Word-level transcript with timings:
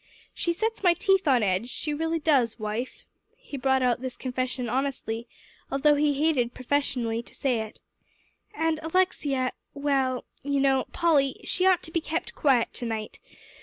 She 0.33 0.51
sets 0.51 0.81
my 0.81 0.95
teeth 0.95 1.27
on 1.27 1.43
edge; 1.43 1.69
she 1.69 1.93
does 1.93 1.99
really, 1.99 2.55
wife." 2.63 3.05
He 3.37 3.55
brought 3.55 3.83
out 3.83 4.01
this 4.01 4.17
confession 4.17 4.67
honestly, 4.67 5.27
although 5.71 5.93
he 5.93 6.15
hated 6.15 6.55
professionally 6.55 7.21
to 7.21 7.35
say 7.35 7.59
it. 7.61 7.81
"And 8.55 8.79
Alexia 8.81 9.51
well, 9.75 10.25
you 10.41 10.59
know, 10.59 10.85
Polly, 10.91 11.41
she 11.43 11.67
ought 11.67 11.83
to 11.83 11.91
be 11.91 12.01
kept 12.01 12.33
quiet 12.33 12.73
to 12.73 12.85
night. 12.87 13.19